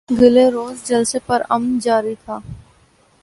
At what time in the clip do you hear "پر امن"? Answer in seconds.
1.25-1.77